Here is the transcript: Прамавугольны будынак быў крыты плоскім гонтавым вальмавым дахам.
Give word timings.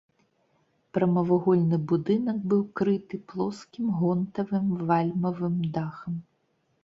Прамавугольны 0.97 1.77
будынак 1.91 2.39
быў 2.53 2.63
крыты 2.81 3.15
плоскім 3.33 3.85
гонтавым 3.99 4.65
вальмавым 4.93 5.55
дахам. 5.77 6.15